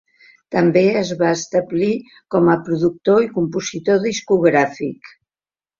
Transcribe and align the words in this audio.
També 0.53 0.81
es 1.01 1.11
va 1.19 1.29
establir 1.39 1.91
com 2.37 2.51
a 2.55 2.59
productor 2.71 3.25
i 3.29 3.33
compositor 3.39 4.05
discogràfic. 4.11 5.17